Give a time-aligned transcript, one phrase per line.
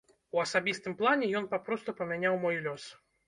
[0.37, 2.89] У асабістым плане ён папросту памяняў мой лёс.